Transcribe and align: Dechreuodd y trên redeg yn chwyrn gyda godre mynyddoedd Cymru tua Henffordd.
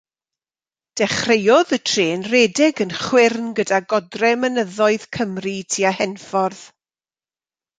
Dechreuodd 0.97 1.75
y 1.77 1.79
trên 1.89 2.21
redeg 2.31 2.81
yn 2.85 2.95
chwyrn 3.03 3.45
gyda 3.59 3.79
godre 3.93 4.31
mynyddoedd 4.41 5.07
Cymru 5.19 5.55
tua 5.75 5.93
Henffordd. 5.99 6.65